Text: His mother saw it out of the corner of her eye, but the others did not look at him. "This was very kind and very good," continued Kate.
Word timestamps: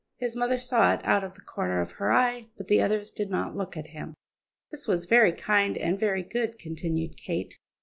His 0.17 0.35
mother 0.35 0.57
saw 0.57 0.95
it 0.95 1.05
out 1.05 1.23
of 1.23 1.35
the 1.35 1.41
corner 1.43 1.79
of 1.79 1.91
her 1.91 2.11
eye, 2.11 2.47
but 2.57 2.67
the 2.67 2.81
others 2.81 3.11
did 3.11 3.29
not 3.29 3.55
look 3.55 3.77
at 3.77 3.89
him. 3.89 4.15
"This 4.71 4.87
was 4.87 5.05
very 5.05 5.31
kind 5.31 5.77
and 5.77 5.99
very 5.99 6.23
good," 6.23 6.57
continued 6.57 7.17
Kate. 7.17 7.59